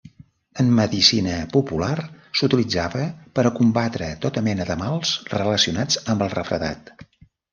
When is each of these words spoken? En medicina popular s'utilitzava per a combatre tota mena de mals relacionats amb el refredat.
En 0.61 0.69
medicina 0.77 1.33
popular 1.51 2.05
s'utilitzava 2.39 3.03
per 3.39 3.45
a 3.49 3.53
combatre 3.59 4.09
tota 4.25 4.45
mena 4.49 4.67
de 4.71 4.77
mals 4.81 5.11
relacionats 5.37 6.01
amb 6.15 6.25
el 6.29 6.33
refredat. 6.37 6.93